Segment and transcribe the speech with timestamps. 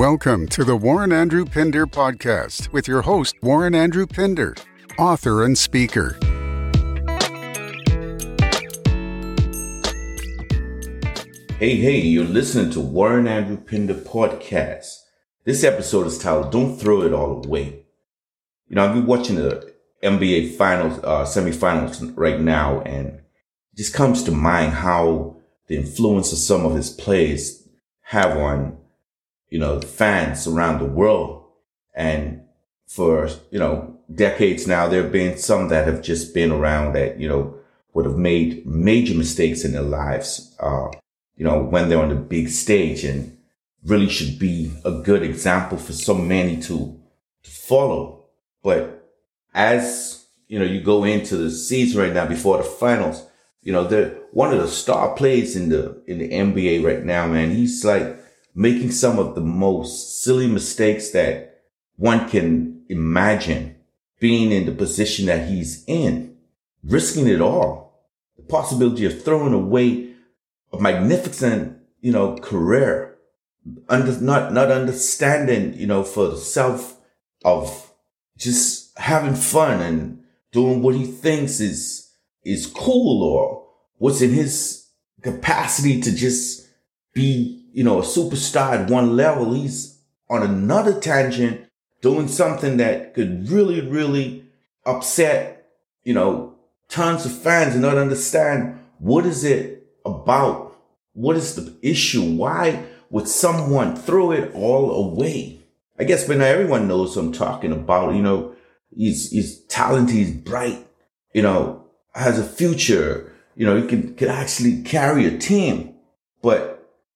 [0.00, 4.54] Welcome to the Warren Andrew Pinder podcast with your host, Warren Andrew Pinder,
[4.98, 6.16] author and speaker.
[11.58, 15.00] Hey, hey, you're listening to Warren Andrew Pinder podcast.
[15.44, 17.84] This episode is titled Don't Throw It All Away.
[18.68, 19.70] You know, I've been watching the
[20.02, 25.36] NBA finals, uh, semifinals right now, and it just comes to mind how
[25.66, 27.68] the influence of some of his plays
[28.00, 28.79] have on,
[29.50, 31.44] you know, fans around the world.
[31.94, 32.42] And
[32.86, 37.20] for, you know, decades now, there have been some that have just been around that,
[37.20, 37.56] you know,
[37.92, 40.54] would have made major mistakes in their lives.
[40.60, 40.88] Uh,
[41.36, 43.36] you know, when they're on the big stage and
[43.84, 47.00] really should be a good example for so many to,
[47.42, 48.24] to follow.
[48.62, 49.10] But
[49.54, 53.26] as, you know, you go into the season right now before the finals,
[53.62, 57.26] you know, the one of the star players in the, in the NBA right now,
[57.26, 58.16] man, he's like
[58.54, 61.62] making some of the most silly mistakes that
[61.96, 63.76] one can imagine
[64.18, 66.36] being in the position that he's in,
[66.84, 68.06] risking it all.
[68.36, 70.14] The possibility of throwing away
[70.72, 73.18] a magnificent, you know, career,
[73.88, 76.98] under, not, not understanding, you know, for the self
[77.44, 77.92] of
[78.36, 82.10] just having fun and doing what he thinks is,
[82.44, 83.66] is cool or
[83.98, 84.86] what's in his
[85.22, 86.68] capacity to just
[87.12, 89.52] be, you know, a superstar at one level.
[89.52, 91.68] He's on another tangent
[92.00, 94.44] doing something that could really, really
[94.84, 95.68] upset,
[96.04, 96.54] you know,
[96.88, 100.76] tons of fans and not understand what is it about?
[101.12, 102.36] What is the issue?
[102.36, 105.60] Why would someone throw it all away?
[105.98, 108.14] I guess but now everyone knows I'm talking about.
[108.14, 108.54] You know,
[108.94, 110.86] he's, he's talented, he's bright,
[111.34, 115.94] you know, has a future, you know, he can, can actually carry a team.
[116.42, 116.69] But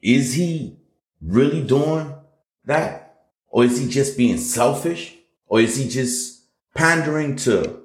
[0.00, 0.76] is he
[1.20, 2.14] really doing
[2.64, 3.04] that?
[3.48, 5.16] Or is he just being selfish?
[5.46, 7.80] Or is he just pandering to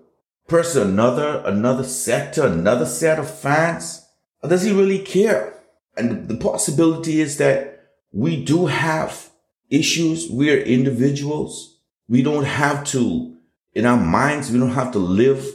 [0.47, 4.05] person, another, another sector, another set of fans?
[4.41, 5.59] Or does he really care?
[5.95, 9.29] And the possibility is that we do have
[9.69, 10.29] issues.
[10.29, 11.79] We are individuals.
[12.07, 13.35] We don't have to,
[13.73, 15.45] in our minds, we don't have to live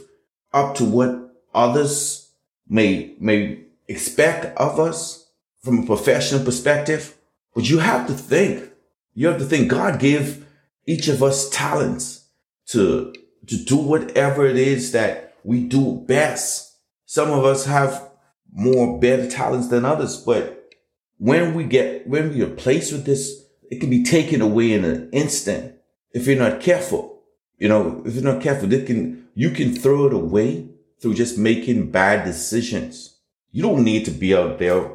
[0.51, 2.31] up to what others
[2.67, 5.28] may, may expect of us
[5.63, 7.15] from a professional perspective.
[7.53, 8.69] But you have to think,
[9.13, 10.45] you have to think God gave
[10.85, 12.27] each of us talents
[12.67, 13.13] to,
[13.47, 16.77] to do whatever it is that we do best.
[17.05, 18.09] Some of us have
[18.51, 20.17] more better talents than others.
[20.17, 20.73] But
[21.17, 24.83] when we get, when we are placed with this, it can be taken away in
[24.83, 25.75] an instant
[26.11, 27.21] if you're not careful.
[27.57, 30.69] You know, if you're not careful, they can, you can throw it away
[31.01, 33.17] through just making bad decisions.
[33.51, 34.91] You don't need to be out there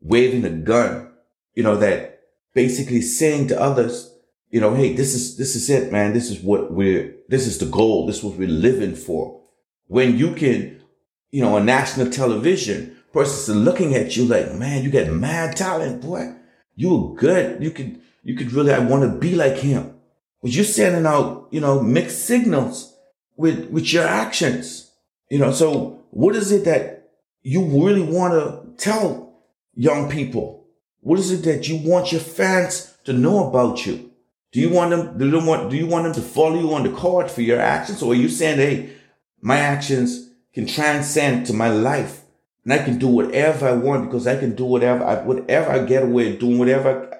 [0.00, 1.12] waving a gun,
[1.54, 2.20] you know, that
[2.54, 4.12] basically saying to others,
[4.50, 6.12] you know, hey, this is, this is it, man.
[6.12, 8.06] This is what we're, this is the goal.
[8.06, 9.42] This is what we're living for.
[9.88, 10.80] When you can,
[11.30, 16.02] you know, on national television, person's looking at you like, man, you got mad talent,
[16.02, 16.34] boy.
[16.74, 17.62] You're good.
[17.62, 19.94] You could, you could really, I want to be like him.
[20.42, 22.94] But you're sending out, you know, mixed signals
[23.36, 24.90] with, with your actions.
[25.30, 27.10] You know, so what is it that
[27.42, 29.25] you really want to tell
[29.76, 30.66] young people?
[31.00, 34.10] What is it that you want your fans to know about you?
[34.50, 36.82] Do you want them, do you want, do you want them to follow you on
[36.82, 38.02] the court for your actions?
[38.02, 38.92] Or are you saying, Hey,
[39.40, 42.22] my actions can transcend to my life
[42.64, 45.84] and I can do whatever I want because I can do whatever I, whatever I
[45.84, 47.16] get away doing whatever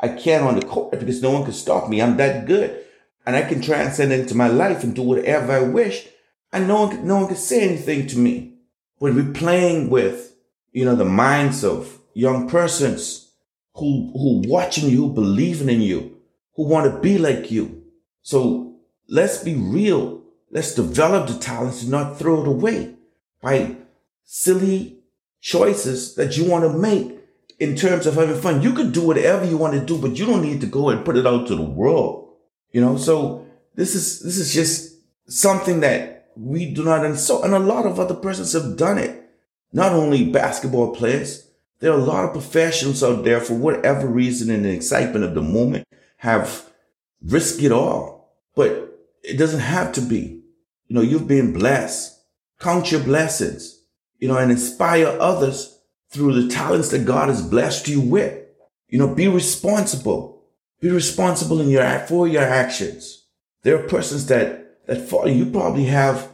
[0.00, 2.00] I can on the court because no one can stop me.
[2.00, 2.82] I'm that good.
[3.26, 6.08] And I can transcend into my life and do whatever I wish.
[6.52, 8.54] And no one, no one can say anything to me.
[8.98, 10.35] When we're playing with,
[10.76, 13.30] you know, the minds of young persons
[13.76, 16.18] who, who watching you, believing in you,
[16.54, 17.82] who want to be like you.
[18.20, 18.74] So
[19.08, 20.20] let's be real.
[20.50, 22.94] Let's develop the talents and not throw it away
[23.40, 23.76] by
[24.22, 24.98] silly
[25.40, 27.20] choices that you want to make
[27.58, 28.60] in terms of having fun.
[28.60, 31.06] You could do whatever you want to do, but you don't need to go and
[31.06, 32.34] put it out to the world.
[32.72, 37.42] You know, so this is, this is just something that we do not, and so,
[37.44, 39.22] and a lot of other persons have done it.
[39.76, 41.48] Not only basketball players,
[41.80, 45.34] there are a lot of professionals out there for whatever reason in the excitement of
[45.34, 45.86] the moment
[46.16, 46.64] have
[47.22, 50.42] risked it all, but it doesn't have to be.
[50.86, 52.18] You know, you've been blessed.
[52.58, 53.76] Count your blessings
[54.18, 55.78] you know, and inspire others
[56.10, 58.44] through the talents that God has blessed you with.
[58.88, 60.44] You know, be responsible.
[60.80, 63.26] Be responsible in your for your actions.
[63.62, 65.46] There are persons that that follow you.
[65.46, 66.30] Probably have,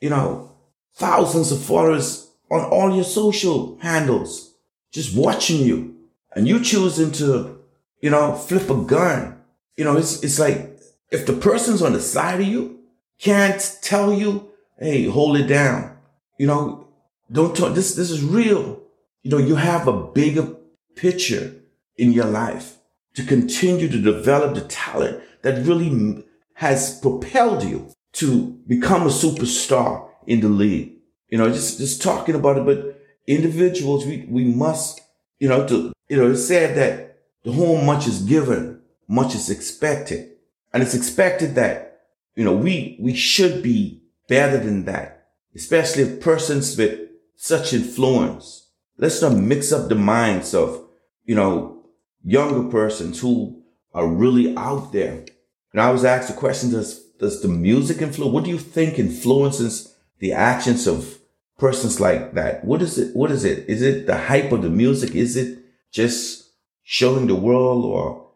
[0.00, 0.56] you know,
[0.94, 4.54] thousands of followers on all your social handles,
[4.92, 5.96] just watching you,
[6.36, 7.58] and you choosing to,
[8.00, 9.40] you know, flip a gun.
[9.76, 10.78] You know, it's, it's like
[11.10, 12.80] if the person's on the side of you
[13.18, 14.52] can't tell you,
[14.82, 15.96] Hey, hold it down.
[16.38, 16.88] You know,
[17.30, 17.74] don't talk.
[17.74, 18.80] This, this is real.
[19.22, 20.56] You know, you have a bigger
[20.96, 21.54] picture
[21.96, 22.78] in your life
[23.14, 26.24] to continue to develop the talent that really
[26.54, 30.91] has propelled you to become a superstar in the league.
[31.32, 35.00] You know, just, just talking about it, but individuals, we, we must,
[35.38, 39.48] you know, to, you know, it's said that the whole much is given, much is
[39.48, 40.32] expected.
[40.74, 42.02] And it's expected that,
[42.36, 47.00] you know, we, we should be better than that, especially if persons with
[47.34, 48.68] such influence.
[48.98, 50.86] Let's not mix up the minds of,
[51.24, 51.86] you know,
[52.22, 53.62] younger persons who
[53.94, 55.24] are really out there.
[55.72, 58.34] And I was asked the question, does, does the music influence?
[58.34, 61.20] What do you think influences the actions of
[61.62, 62.64] persons like that?
[62.64, 63.14] What is it?
[63.14, 63.68] What is it?
[63.68, 65.14] Is it the hype of the music?
[65.14, 65.60] Is it
[65.92, 66.50] just
[66.82, 68.26] showing the world or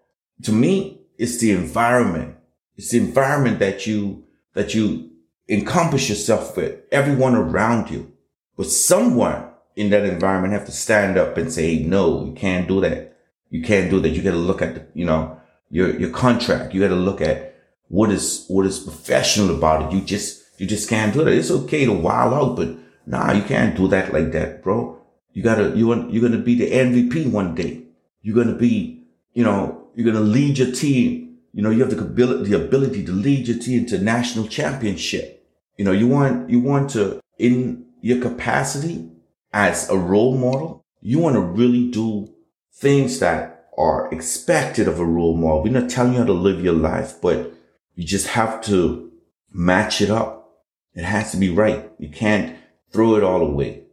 [0.44, 2.37] to me, it's the environment.
[2.76, 4.25] It's the environment that you,
[4.55, 5.11] that you
[5.49, 8.12] encompass yourself with everyone around you.
[8.56, 12.81] But someone in that environment have to stand up and say, no, you can't do
[12.82, 13.17] that.
[13.50, 14.11] You can't do that.
[14.11, 16.75] You got to look at the, you know, your, your contract.
[16.75, 17.56] You got to look at
[17.88, 19.96] what is, what is professional about it.
[19.96, 21.32] You just, you just can't do that.
[21.32, 25.00] It's okay to wild out, but nah, you can't do that like that, bro.
[25.32, 27.85] You gotta, you want, you're to be the MVP one day.
[28.23, 31.38] You're to be, you know, you're to lead your team.
[31.53, 35.47] You know, you have the ability, the ability to lead your team to national championship.
[35.76, 39.11] You know, you want, you want to, in your capacity
[39.53, 42.32] as a role model, you want to really do
[42.73, 45.62] things that are expected of a role model.
[45.62, 47.53] We're not telling you how to live your life, but
[47.94, 49.12] you just have to
[49.53, 50.62] match it up.
[50.94, 51.91] It has to be right.
[51.99, 52.56] You can't
[52.90, 53.84] throw it all away.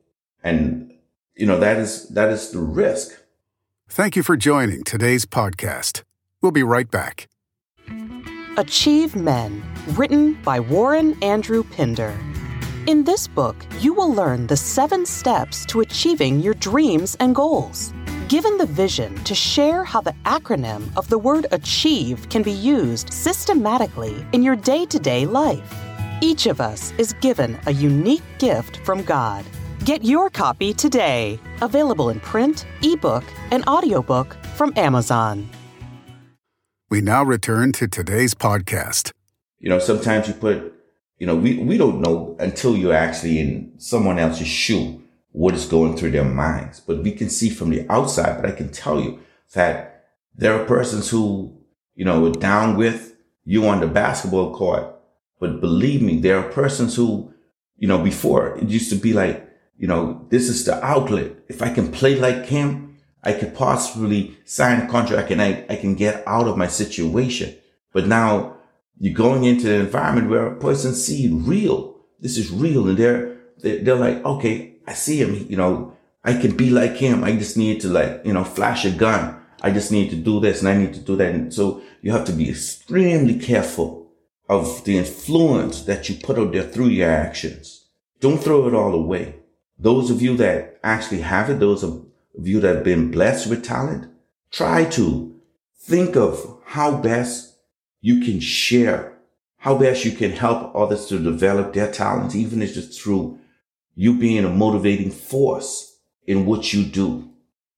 [0.43, 0.93] And,
[1.35, 3.19] you know, that is, that is the risk.
[3.89, 6.03] Thank you for joining today's podcast.
[6.41, 7.27] We'll be right back.
[8.57, 12.17] Achieve Men, written by Warren Andrew Pinder.
[12.85, 17.93] In this book, you will learn the seven steps to achieving your dreams and goals.
[18.27, 23.11] Given the vision to share how the acronym of the word achieve can be used
[23.13, 25.73] systematically in your day to day life.
[26.23, 29.43] Each of us is given a unique gift from God.
[29.83, 31.37] Get your copy today.
[31.59, 35.49] Available in print, ebook, and audiobook from Amazon.
[36.89, 39.11] We now return to today's podcast.
[39.59, 40.73] You know, sometimes you put,
[41.17, 45.03] you know, we, we don't know until you're actually in someone else's shoe
[45.33, 46.79] what is going through their minds.
[46.79, 49.19] But we can see from the outside, but I can tell you
[49.55, 51.53] that there are persons who,
[51.95, 54.92] you know, are down with you on the basketball court.
[55.43, 57.33] But believe me, there are persons who,
[57.75, 59.45] you know, before it used to be like,
[59.77, 61.33] you know, this is the outlet.
[61.49, 65.75] If I can play like him, I could possibly sign a contract and I, I
[65.75, 67.57] can get out of my situation.
[67.91, 68.55] But now
[68.97, 71.97] you're going into an environment where a person see real.
[72.21, 72.87] This is real.
[72.87, 75.45] And they're, they're like, okay, I see him.
[75.49, 77.21] You know, I can be like him.
[77.25, 79.41] I just need to like, you know, flash a gun.
[79.61, 81.35] I just need to do this and I need to do that.
[81.35, 84.02] And so you have to be extremely careful
[84.49, 87.85] of the influence that you put out there through your actions.
[88.19, 89.35] Don't throw it all away.
[89.77, 92.05] Those of you that actually have it, those of
[92.39, 94.11] you that have been blessed with talent,
[94.51, 95.35] try to
[95.77, 97.55] think of how best
[98.01, 99.17] you can share,
[99.57, 103.39] how best you can help others to develop their talents, even if it's through
[103.95, 107.29] you being a motivating force in what you do.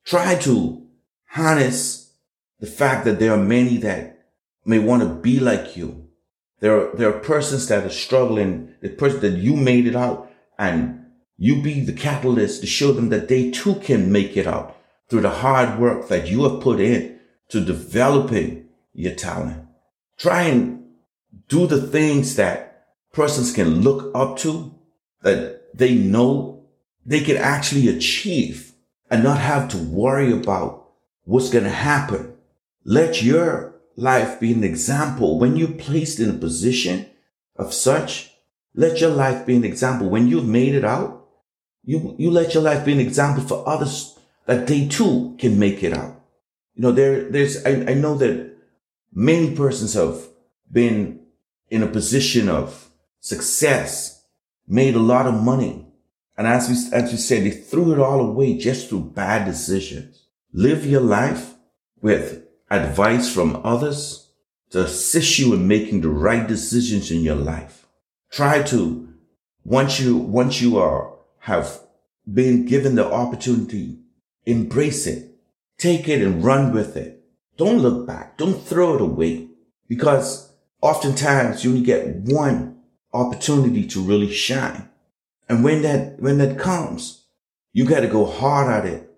[0.06, 0.86] Try to
[1.26, 2.14] harness
[2.60, 4.28] the fact that there are many that
[4.66, 6.05] may want to be like you.
[6.60, 10.32] There are, there are persons that are struggling, the person that you made it out
[10.58, 11.06] and
[11.38, 14.78] you be the catalyst to show them that they too can make it out
[15.10, 17.20] through the hard work that you have put in
[17.50, 19.68] to developing your talent.
[20.18, 20.86] Try and
[21.50, 24.74] do the things that persons can look up to
[25.22, 26.66] that they know
[27.06, 28.74] they can actually achieve
[29.10, 30.90] and not have to worry about
[31.24, 32.36] what's going to happen.
[32.84, 37.08] Let your life be an example when you're placed in a position
[37.56, 38.32] of such.
[38.74, 41.26] Let your life be an example when you've made it out
[41.86, 45.84] you, you let your life be an example for others that they too can make
[45.84, 46.20] it out.
[46.74, 48.58] You know, there, there's, I, I know that
[49.14, 50.20] many persons have
[50.70, 51.22] been
[51.70, 54.24] in a position of success,
[54.68, 55.86] made a lot of money.
[56.38, 60.24] And as we, as we said, they threw it all away just through bad decisions.
[60.52, 61.54] Live your life
[62.02, 64.30] with advice from others
[64.72, 67.86] to assist you in making the right decisions in your life.
[68.32, 69.08] Try to,
[69.64, 71.80] once you, once you are have
[72.32, 74.00] been given the opportunity,
[74.46, 75.32] embrace it,
[75.78, 77.24] take it and run with it.
[77.58, 78.38] don't look back.
[78.38, 79.48] Don't throw it away
[79.88, 82.82] because oftentimes you only get one
[83.14, 84.90] opportunity to really shine.
[85.48, 87.26] And when that, when that comes,
[87.72, 89.10] you got to go hard at it.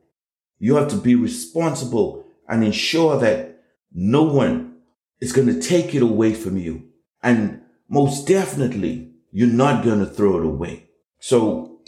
[0.59, 3.61] You have to be responsible and ensure that
[3.93, 4.77] no one
[5.19, 6.83] is going to take it away from you.
[7.23, 10.89] And most definitely, you're not going to throw it away.
[11.19, 11.81] So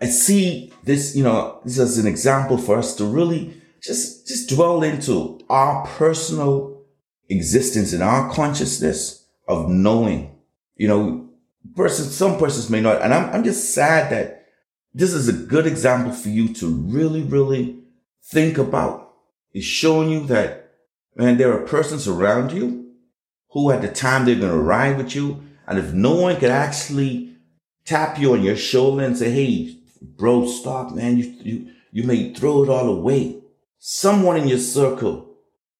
[0.00, 4.48] I see this, you know, this as an example for us to really just, just
[4.48, 6.82] dwell into our personal
[7.28, 10.36] existence and our consciousness of knowing,
[10.76, 11.28] you know,
[11.76, 13.02] persons, some persons may not.
[13.02, 14.46] And I'm, I'm just sad that
[14.94, 17.80] this is a good example for you to really, really
[18.24, 19.09] think about.
[19.52, 20.72] It's showing you that,
[21.16, 22.92] man, there are persons around you
[23.50, 25.42] who at the time they're going to ride with you.
[25.66, 27.36] And if no one could actually
[27.84, 31.18] tap you on your shoulder and say, Hey, bro, stop, man.
[31.18, 33.42] You, you, you may throw it all away.
[33.78, 35.34] Someone in your circle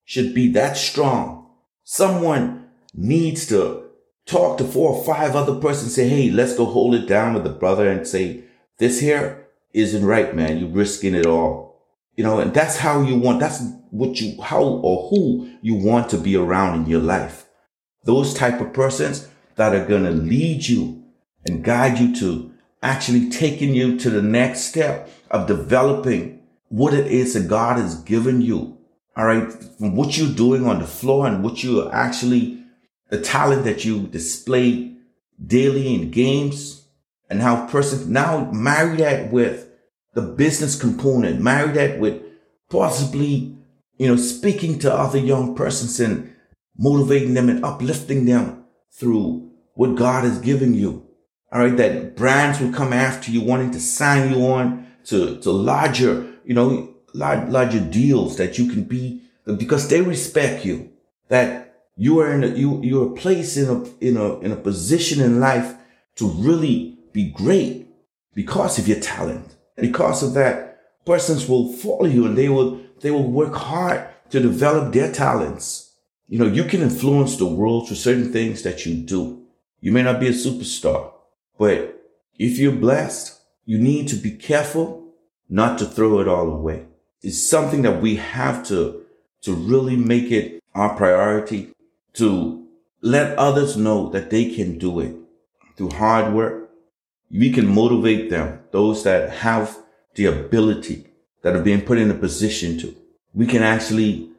[0.05, 1.51] should be that strong.
[1.85, 3.85] Someone needs to
[4.27, 7.45] talk to four or five other persons, say, Hey, let's go hold it down with
[7.45, 8.45] the brother and say,
[8.81, 10.59] this here isn't right, man.
[10.59, 11.70] You're risking it all.
[12.17, 16.11] You know, and that's how you want, that's what you, how or who you want
[16.11, 17.47] to be around in your life.
[18.05, 21.05] Those type of persons that are going to lead you
[21.47, 22.53] and guide you to
[22.83, 27.97] actually taking you to the next step of developing what it is that God has
[28.03, 28.79] given you.
[29.17, 29.53] All right.
[29.53, 32.63] From what you're doing on the floor and what you are actually,
[33.11, 34.97] the talent that you display
[35.45, 36.87] daily in games
[37.29, 39.70] and how person now marry that with
[40.15, 42.23] the business component, marry that with
[42.69, 43.57] possibly,
[43.99, 46.35] you know, speaking to other young persons and
[46.77, 51.07] motivating them and uplifting them through what God has given you.
[51.53, 51.77] All right.
[51.77, 56.55] That brands will come after you wanting to sign you on to, to larger, you
[56.55, 59.23] know, larger deals that you can be
[59.57, 60.91] because they respect you,
[61.29, 65.23] that you are in a, you, you're placed in a, in a, in a position
[65.23, 65.75] in life
[66.17, 67.89] to really be great
[68.35, 69.57] because of your talent.
[69.77, 74.41] Because of that, persons will follow you and they will, they will work hard to
[74.41, 75.93] develop their talents.
[76.29, 79.43] You know, you can influence the world through certain things that you do.
[79.81, 81.13] You may not be a superstar,
[81.59, 82.01] but
[82.39, 85.13] if you're blessed, you need to be careful
[85.49, 86.87] not to throw it all away.
[87.23, 89.05] It's something that we have to,
[89.43, 91.73] to really make it our priority
[92.15, 92.67] to
[93.03, 95.17] let others know that they can do it
[95.77, 96.70] through hard work.
[97.31, 99.79] We can motivate them, those that have
[100.15, 101.07] the ability
[101.43, 102.95] that are being put in a position to.
[103.33, 104.31] We can actually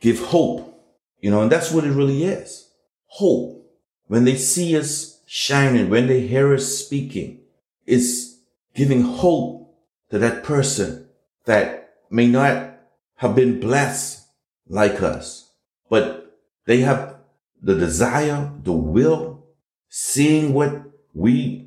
[0.00, 0.80] give hope,
[1.20, 2.70] you know, and that's what it really is.
[3.06, 3.64] Hope.
[4.06, 7.40] When they see us shining, when they hear us speaking,
[7.84, 8.38] is
[8.74, 9.74] giving hope
[10.10, 11.08] to that person
[11.44, 12.74] that may not
[13.16, 14.26] have been blessed
[14.68, 15.50] like us,
[15.88, 17.16] but they have
[17.60, 19.44] the desire, the will,
[19.88, 20.82] seeing what
[21.14, 21.65] we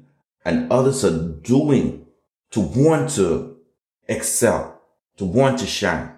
[0.50, 2.08] and others are doing
[2.50, 3.58] to want to
[4.08, 4.82] excel,
[5.18, 6.12] to want to shine.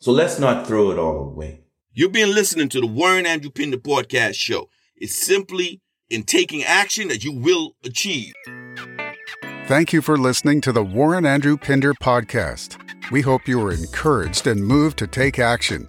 [0.00, 1.60] So let's not throw it all away.
[1.92, 4.68] You've been listening to the Warren Andrew Pinder podcast show.
[4.96, 8.32] It's simply in taking action that you will achieve.
[9.66, 12.76] Thank you for listening to the Warren Andrew Pinder podcast.
[13.12, 15.88] We hope you were encouraged and moved to take action.